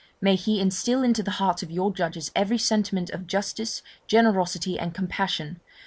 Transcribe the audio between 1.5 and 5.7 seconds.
of your judges every sentiment of justice, generosity, and compassion!